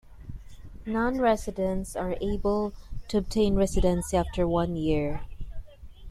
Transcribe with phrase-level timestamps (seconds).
[0.87, 2.73] Non-residents are able
[3.09, 5.21] to obtain residency after one year.